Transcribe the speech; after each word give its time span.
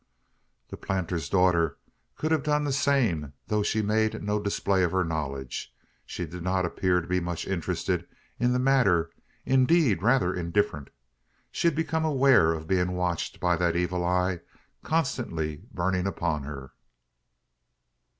The 0.69 0.77
planter's 0.77 1.29
daughter 1.29 1.77
could 2.15 2.31
have 2.31 2.41
done 2.41 2.63
the 2.63 2.71
same; 2.73 3.33
though 3.49 3.61
she 3.61 3.83
made 3.83 4.23
no 4.23 4.39
display 4.41 4.81
of 4.81 4.91
her 4.93 5.03
knowledge. 5.03 5.75
She 6.07 6.25
did 6.25 6.41
not 6.41 6.65
appear 6.65 7.01
to 7.01 7.07
be 7.07 7.19
much 7.19 7.45
interested 7.45 8.07
in 8.39 8.51
the 8.51 8.57
matter 8.57 9.11
indeed, 9.45 10.01
rather 10.01 10.33
indifferent. 10.33 10.89
She 11.51 11.67
had 11.67 11.75
become 11.75 12.03
aware 12.03 12.51
of 12.51 12.65
being 12.67 12.93
watched 12.93 13.39
by 13.39 13.55
that 13.57 13.75
evil 13.75 14.03
eye, 14.03 14.39
constantly 14.83 15.61
burning 15.71 16.07
upon 16.07 16.41
her. 16.45 16.73